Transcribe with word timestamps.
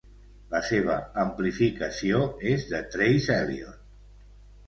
La 0.53 0.61
seva 0.67 0.95
amplificació 1.23 2.21
és 2.53 2.65
de 2.71 2.81
Trace 2.95 3.39
Elliot. 3.43 3.79